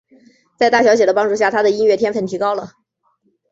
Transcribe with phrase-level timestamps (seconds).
[0.57, 2.71] 在大小姐的帮助下他的音乐天份提高了。